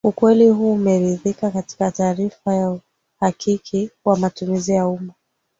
[0.03, 2.79] Ukweli huu umedhihirika katika taarifa ya
[3.19, 5.13] uhakiki wa matumizi ya umma